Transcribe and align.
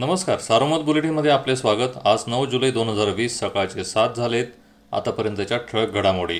नमस्कार 0.00 0.38
सारोमत 0.38 0.84
बुलेटिनमध्ये 0.84 1.30
आपले 1.30 1.54
स्वागत. 1.56 1.96
आज 2.04 2.22
नऊ 2.26 2.44
जुलै 2.46 2.70
दोन 2.70 2.88
हजार 2.88 3.08
वीस 3.08 3.38
सकाळचे 3.40 3.82
सात 3.84 4.14
झालेत 4.16 4.46
आतापर्यंतच्या 4.92 5.58
ठळक 5.58 5.92
घडामोडी. 5.92 6.38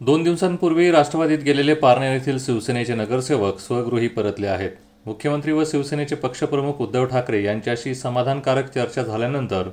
दोन 0.00 0.22
दिवसांपूर्वी 0.22 0.90
राष्ट्रवादीत 0.92 1.38
गेलेले 1.38 1.74
पारनेर 1.74 2.12
येथील 2.12 2.38
शिवसेनेचे 2.38 2.94
नगरसेवक 2.94 3.58
स्वगृही 3.58 4.08
परतले 4.08 4.46
आहेत. 4.46 4.70
मुख्यमंत्री 5.06 5.52
व 5.52 5.64
शिवसेनेचे 5.66 6.14
पक्षप्रमुख 6.14 6.80
उद्धव 6.80 7.04
ठाकरे 7.04 7.42
यांच्याशी 7.44 7.94
समाधानकारक 7.94 8.70
चर्चा 8.74 9.02
झाल्यानंतर 9.02 9.70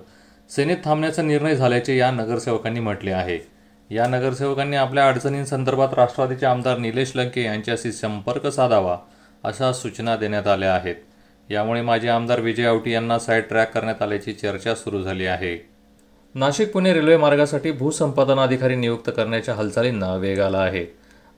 सेनेत 0.49 0.77
थांबण्याचा 0.85 1.21
निर्णय 1.21 1.55
झाल्याचे 1.55 1.97
या 1.97 2.11
नगरसेवकांनी 2.11 2.79
म्हटले 2.79 3.11
आहे. 3.11 3.39
या 3.89 4.07
नगरसेवकांनी 4.07 4.75
आपल्या 4.75 5.07
अडचणींसंदर्भात 5.07 5.93
राष्ट्रवादीचे 5.93 6.45
आमदार 6.45 6.77
निलेश 6.77 7.15
लंके 7.15 7.43
यांच्याशी 7.43 7.91
संपर्क 7.91 8.47
साधावा 8.47 8.97
अशा 9.43 9.73
सूचना 9.73 10.15
देण्यात 10.15 10.47
आल्या 10.47 10.73
आहेत. 10.73 10.95
यामुळे 11.49 11.81
माजी 11.81 12.07
आमदार 12.07 12.39
विजय 12.39 12.65
आवटी 12.65 12.91
यांना 12.91 13.19
साईड 13.19 13.43
ट्रॅक 13.43 13.73
करण्यात 13.73 14.01
आल्याची 14.01 14.33
चर्चा 14.33 14.75
सुरू 14.75 15.01
झाली 15.01 15.25
आहे. 15.25 15.69
नाशिक 16.35 16.71
पुणे 16.71 16.93
रेल्वे 16.93 17.17
मार्गासाठी 17.17 17.71
भूसंपादन 17.71 18.39
अधिकारी 18.39 18.75
नियुक्त 18.75 19.11
करण्याच्या 19.17 19.55
हालचालींना 19.55 20.15
वेग 20.15 20.39
आला 20.39 20.57
आहे. 20.57 20.85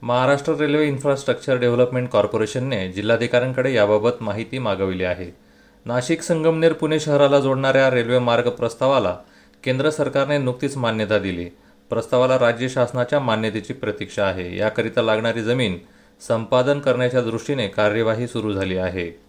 महाराष्ट्र 0.02 0.52
रेल्वे 0.52 0.86
इन्फ्रास्ट्रक्चर 0.86 1.56
डेव्हलपमेंट 1.56 2.08
कॉर्पोरेशनने 2.08 2.88
जिल्हाधिकाऱ्यांकडे 2.92 3.74
याबाबत 3.74 4.10
माहिती 4.20 4.58
मागविली 4.58 5.04
आहे. 5.04 5.36
नाशिक 5.84 6.22
संगमनेर 6.22 6.72
पुणे 6.72 7.00
शहराला 7.00 7.40
जोडणाऱ्या 7.40 7.90
रेल्वे 7.90 8.18
मार्ग 8.18 8.48
प्रस्तावाला 8.48 9.16
केंद्र 9.64 9.90
सरकारने 9.90 10.38
नुकतीच 10.38 10.76
मान्यता 10.76 11.18
दिली. 11.18 11.44
प्रस्तावाला 11.90 12.38
राज्य 12.38 12.68
शासनाच्या 12.68 13.20
मान्यतेची 13.20 13.72
प्रतीक्षा 13.72 14.24
आहे. 14.24 14.56
याकरिता 14.56 15.02
लागणारी 15.02 15.42
जमीन 15.42 15.78
संपादन 16.20 16.78
करण्याच्या 16.78 17.20
दृष्टीने 17.20 17.68
कार्यवाही 17.68 18.26
सुरू 18.26 18.52
झाली 18.52 18.76
आहे. 18.76 19.27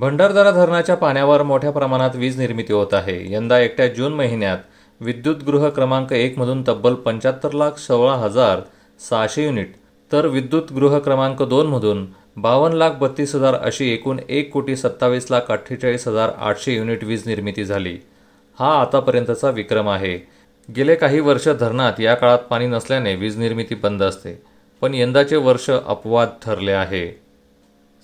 भंडारदरा 0.00 0.50
धरणाच्या 0.50 0.94
पाण्यावर 0.94 1.42
मोठ्या 1.42 1.70
प्रमाणात 1.70 2.16
वीज 2.16 2.38
निर्मिती 2.38 2.72
होत 2.72 2.94
आहे. 2.94 3.32
यंदा 3.32 3.58
एकट्या 3.58 3.86
जून 3.88 4.14
महिन्यात 4.14 4.58
विद्युत 5.00 5.44
गृह 5.46 5.68
क्रमांक 5.68 6.12
एकमधून 6.12 6.62
तब्बल 6.68 6.94
पंच्याहत्तर 6.94 7.52
लाख 7.52 7.78
सोळा 7.78 8.14
हजार 8.14 8.60
सहाशे 9.08 9.44
युनिट 9.44 9.72
तर 10.10 10.26
विद्युत 10.26 10.72
गृह 10.72 10.98
क्रमांक 10.98 11.42
दोनमधून 11.42 12.06
बावन्न 12.36 12.76
लाख 12.76 12.98
बत्तीस 13.00 13.34
हजार 13.34 13.54
अशी 13.54 13.92
एकूण 13.92 14.20
एक 14.28 14.52
कोटी 14.52 14.76
सत्तावीस 14.76 15.30
लाख 15.30 15.50
अठ्ठेचाळीस 15.50 16.08
हजार 16.08 16.30
आठशे 16.38 16.74
युनिट 16.74 17.04
वीज 17.04 17.26
निर्मिती 17.26 17.64
झाली. 17.64 17.96
हा 18.58 18.72
आतापर्यंतचा 18.80 19.50
विक्रम 19.50 19.88
आहे. 19.88 20.16
गेले 20.68 20.94
काही 20.94 21.20
वर्ष 21.20 21.48
धरणात 21.50 22.00
या 22.00 22.14
काळात 22.14 22.48
पाणी 22.50 22.66
नसल्याने 22.66 23.14
वीज 23.14 23.38
निर्मिती 23.38 23.74
बंद 23.74 24.02
असते 24.02 24.40
पण 24.82 24.94
यंदाचे 24.94 25.36
वर्ष 25.36 25.70
अपवाद 25.70 26.28
ठरले 26.42 26.72
आहे. 26.72 27.25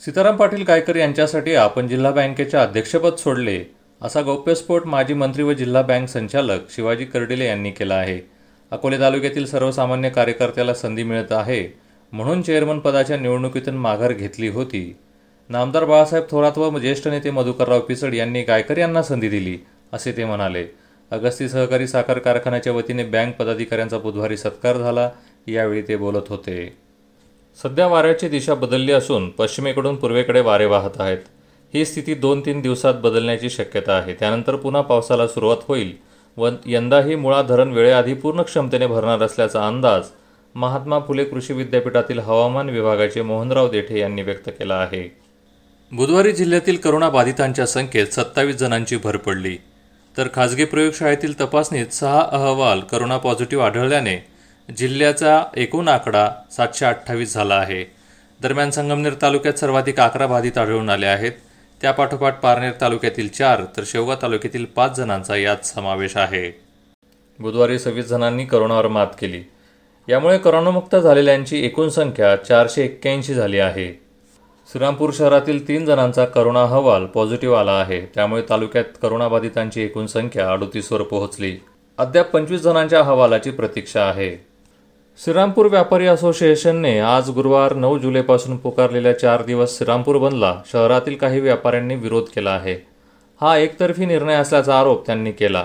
सीताराम 0.00 0.36
पाटील 0.36 0.62
गायकर 0.62 0.96
यांच्यासाठी 0.96 1.54
आपण 1.54 1.88
जिल्हा 1.88 2.10
बँकेचे 2.12 2.56
अध्यक्षपद 2.56 3.16
सोडले 3.16 3.58
असा 4.00 4.20
गौप्यस्फोट 4.22 4.86
माजी 4.86 5.14
मंत्री 5.14 5.42
व 5.42 5.52
जिल्हा 5.52 5.82
बँक 5.82 6.08
संचालक 6.08 6.70
शिवाजी 6.70 7.04
कर्डिले 7.04 7.46
यांनी 7.46 7.70
केला 7.70 7.94
आहे. 7.94 8.18
अकोले 8.72 8.98
तालुक्यातील 9.00 9.46
सर्वसामान्य 9.46 10.10
कार्यकर्त्याला 10.10 10.74
संधी 10.74 11.02
मिळत 11.02 11.32
आहे 11.32 11.62
म्हणून 12.12 12.42
चेअरमन 12.42 12.78
पदाच्या 12.78 13.16
निवडणुकीतून 13.16 13.76
माघार 13.76 14.12
घेतली 14.12 14.48
होती. 14.48 14.84
नामदार 15.50 15.84
बाळासाहेब 15.84 16.24
थोरात 16.30 16.58
व 16.58 16.78
ज्येष्ठ 16.78 17.08
नेते 17.08 17.30
मधुकरराव 17.30 17.80
पिचड 17.80 18.14
यांनी 18.14 18.42
गायकर 18.42 18.78
यांना 18.78 19.02
संधी 19.02 19.28
दिली 19.28 19.58
असे 19.92 20.16
ते 20.16 20.24
म्हणाले. 20.24 20.66
अगस्ती 21.10 21.48
सहकारी 21.48 21.86
साखर 21.86 22.18
कारखान्याच्या 22.18 22.72
वतीने 22.72 23.04
बँक 23.04 23.36
पदाधिकाऱ्यांचा 23.36 23.98
बुधवारी 23.98 24.36
सत्कार 24.36 24.76
झाला 24.78 25.10
यावेळी 25.46 25.82
ते 25.88 25.96
बोलत 25.96 26.28
होते. 26.28 26.81
सध्या 27.56 27.86
वाऱ्याची 27.86 28.28
दिशा 28.28 28.54
बदलली 28.54 28.92
असून 28.92 29.28
पश्चिमेकडून 29.30 29.96
पूर्वेकडे 29.96 30.40
वारे 30.40 30.64
वाहत 30.66 31.00
आहेत. 31.00 31.18
ही 31.74 31.84
स्थिती 31.84 32.14
दोन 32.14 32.40
तीन 32.40 32.60
दिवसात 32.60 32.94
बदलण्याची 32.94 33.50
शक्यता 33.50 33.92
आहे. 33.92 34.14
त्यानंतर 34.14 34.56
पुन्हा 34.56 34.82
पावसाला 34.82 35.26
सुरुवात 35.26 35.56
होईल 35.68 35.92
व 36.36 36.50
यंदाही 36.66 37.14
मुळा 37.14 37.42
धरण 37.42 37.72
वेळेआधी 37.72 38.14
पूर्ण 38.14 38.42
क्षमतेने 38.42 38.86
भरणार 38.86 39.22
असल्याचा 39.22 39.66
अंदाज 39.66 40.02
महात्मा 40.54 40.98
फुले 40.98 41.24
कृषी 41.24 41.52
विद्यापीठातील 41.52 42.18
हवामान 42.18 42.68
विभागाचे 42.68 43.22
मोहनराव 43.22 43.68
देठे 43.68 44.00
यांनी 44.00 44.22
व्यक्त 44.22 44.48
केला 44.48 44.74
आहे. 44.74 45.16
बुधवारी 45.92 46.32
जिल्ह्यातील 46.32 46.76
करोनाबाधितांच्या 46.76 47.66
संख्येत 47.66 48.06
सत्तावीस 48.06 48.56
जणांची 48.56 48.96
भर 48.96 49.16
पडली. 49.16 49.56
तर 50.16 50.28
खासगी 50.34 50.64
प्रयोगशाळेतील 50.64 51.40
तपासणीत 51.40 51.86
सहा 51.86 52.28
अहवाल 52.32 52.80
करोना 52.80 53.16
पॉझिटिव्ह 53.16 53.64
आढळल्याने 53.64 54.31
जिल्ह्याचा 54.68 55.44
एकूण 55.56 55.88
आकडा 55.88 56.30
सातशे 56.56 56.86
अठ्ठावीस 56.86 57.34
झाला 57.34 57.54
आहे. 57.54 57.84
दरम्यान 58.42 58.70
संगमनेर 58.70 59.14
तालुक्यात 59.22 59.54
सर्वाधिक 59.54 60.00
अकरा 60.00 60.26
बाधित 60.26 60.58
आढळून 60.58 60.90
आले 60.90 61.06
आहेत. 61.06 61.32
त्यापाठोपाठ 61.80 62.40
पारनेर 62.40 62.72
तालुक्यातील 62.80 63.28
चार 63.28 63.62
तर 63.76 63.82
शेवगा 63.86 64.14
तालुक्यातील 64.22 64.64
पाच 64.64 64.96
जणांचा 64.96 65.36
यात 65.36 65.66
समावेश 65.66 66.16
आहे. 66.16 66.60
बुधवारी 67.38 67.78
सव्वीस 67.78 68.06
जणांनी 68.06 68.44
करोनावर 68.44 68.88
मात 68.88 69.06
केली. 69.20 69.42
यामुळे 70.08 70.38
करोनामुक्त 70.38 70.96
झालेल्यांची 70.96 71.64
एकूण 71.66 71.88
संख्या 71.88 72.36
चारशे 72.36 72.84
एक्क्याऐंशी 72.84 73.34
झाली 73.34 73.58
आहे. 73.58 74.00
श्रीरामपूर 74.68 75.10
शहरातील 75.14 75.68
तीन 75.68 75.86
जणांचा 75.86 76.24
करोना 76.24 76.62
अहवाल 76.62 77.06
पॉझिटिव्ह 77.06 77.58
आला 77.58 77.72
आहे. 77.72 78.00
त्यामुळे 78.00 78.42
तालुक्यात 78.50 78.84
करोनाबाधितांची 79.02 79.82
एकूण 79.82 80.06
संख्या 80.06 80.52
अडोतीसवर 80.52 81.02
पोहोचली. 81.02 81.56
अद्याप 81.98 82.30
पंचवीस 82.30 82.60
जणांच्या 82.60 82.98
अहवालाची 82.98 83.50
प्रतीक्षा 83.50 84.04
आहे. 84.04 84.51
श्रीरामपूर 85.18 85.66
व्यापारी 85.66 86.06
असोसिएशनने 86.06 86.98
आज 86.98 87.28
गुरुवार 87.30 87.74
नऊ 87.74 87.98
जुलैपासून 87.98 88.56
पुकारलेल्या 88.56 89.18
चार 89.18 89.42
दिवस 89.42 89.76
श्रीरामपूर 89.78 90.18
बंदला 90.18 90.54
शहरातील 90.72 91.16
काही 91.16 91.40
व्यापाऱ्यांनी 91.40 91.94
विरोध 91.94 92.24
केला 92.34 92.50
आहे. 92.50 92.74
हा 93.40 93.56
एकतर्फी 93.58 94.06
निर्णय 94.06 94.34
असल्याचा 94.34 94.78
आरोप 94.80 95.06
त्यांनी 95.06 95.32
केला. 95.32 95.64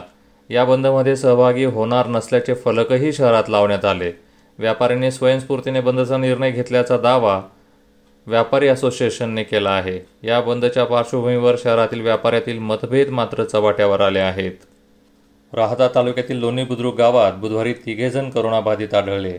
या 0.50 0.66
बंदमध्ये 0.66 1.16
सहभागी 1.16 1.66
होणार 1.66 2.08
नसल्याचे 2.08 2.54
फलकही 2.54 3.14
शहरात 3.14 3.50
लावण्यात 3.50 3.86
आले. 3.86 4.12
व्यापाऱ्यांनी 4.60 5.12
स्वयंस्फूर्तीने 5.12 5.82
बंदचा 5.82 6.18
निर्णय 6.18 6.52
घेतल्याचा 6.52 6.98
दावा 6.98 7.42
व्यापारी 8.28 8.68
असोसिएशनने 8.68 9.44
केला 9.44 9.70
आहे. 9.70 10.00
या 10.24 10.42
बंदच्या 10.42 10.86
पार्श्वभूमीवर 10.86 11.56
शहरातील 11.64 12.02
व्यापाऱ्यातील 12.02 12.60
मतभेद 12.60 13.10
मात्र 13.10 13.44
चव्हाट्यावर 13.44 14.02
आले 14.02 14.20
आहेत. 14.20 14.67
राहता 15.54 15.88
तालुक्यातील 15.96 16.40
लोणी 16.40 16.64
बुद्रुक 16.64 16.96
गावात 16.96 17.34
बुधवारी 17.34 17.74
तिघेजण 17.74 18.30
करोनाबाधित 18.30 18.94
आढळले. 18.94 19.38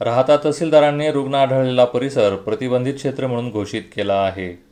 राहता 0.00 0.36
तहसीलदारांनी 0.44 1.10
रुग्ण 1.10 1.34
आढळलेला 1.34 1.84
परिसर 1.84 2.36
प्रतिबंधित 2.36 2.94
क्षेत्र 2.94 3.26
म्हणून 3.26 3.50
घोषित 3.50 3.82
केला 3.96 4.14
आहे. 4.14 4.62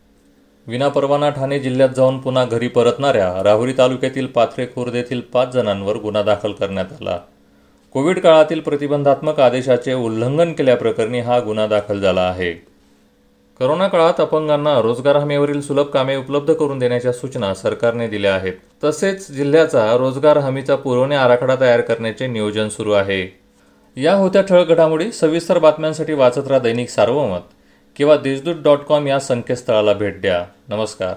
विनापरवाना 0.67 1.31
ठाणे 1.31 1.59
जिल्ह्यात 1.59 1.89
जाऊन 1.89 2.19
पुन्हा 2.19 2.45
घरी 2.45 2.69
परतणाऱ्या 2.69 3.43
राहुरी 3.45 3.73
तालुक्यातील 3.79 4.27
पाथरे 4.27 4.67
खुर्द 4.67 4.95
येथील 4.95 5.21
पाच 5.21 5.53
जणांवर 5.53 5.97
गुन्हा 5.97 6.23
दाखल 6.23 6.53
करण्यात 6.53 6.87
आला. 6.93 7.19
कोविड 7.93 8.19
काळातील 8.19 8.61
प्रतिबंधात्मक 8.61 9.41
आदेशाचे 9.41 9.95
उल्लंघन 9.95 10.53
केल्याप्रकरणी 10.53 11.21
हा 11.21 11.41
गुन्हा 11.41 11.67
दाखल 11.67 12.01
झाला 12.01 12.23
आहे. 12.23 12.74
करोना 13.59 13.89
काळात 13.89 14.21
अपंगांना 14.21 14.81
रोजगार 14.81 15.17
हमीवरील 15.17 15.61
सुलभ 15.61 15.87
कामे 15.87 16.17
उपलब्ध 16.17 16.55
करून 16.55 16.79
देण्याच्या 16.79 17.13
सूचना 17.13 17.55
सरकारने 17.55 18.09
दिल्या 18.09 18.35
आहेत. 18.35 18.53
तसेच 18.85 19.31
जिल्ह्याचा 19.31 19.97
रोजगार 19.97 20.39
हमीचा 20.39 20.77
पुरवणी 20.77 21.15
आराखडा 21.15 21.57
तयार 21.61 21.81
करण्याचे 21.81 22.27
नियोजन 22.27 22.69
सुरू 22.69 22.93
आहे. 22.93 23.41
या 23.97 24.15
होत्या 24.15 24.43
ठळक 24.43 24.69
घडामोडी 24.69 25.13
सविस्तर 25.13 25.59
बातम्यांसाठी 25.59 26.13
वाचत 26.13 26.49
राहा 26.49 26.59
दैनिक 26.59 26.89
सार्वमत 26.89 27.41
किंवा 27.97 28.17
देशदूत 28.17 28.55
डॉट 28.65 28.79
कॉम 28.79 29.07
या 29.07 29.21
संकेतस्थळाला 29.21 29.93
भेट 29.93 30.21
द्या. 30.21 30.45
नमस्कार. 30.69 31.15